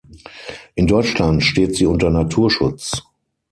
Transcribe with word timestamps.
In 0.73 0.87
Deutschland 0.87 1.43
steht 1.43 1.75
sie 1.75 1.85
unter 1.85 2.09
Naturschutz. 2.09 3.03